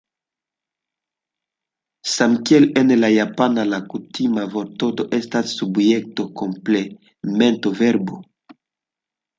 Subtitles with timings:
[2.13, 8.21] Samkiel en la japana, la kutima vortordo estas subjekto-komplemento-verbo.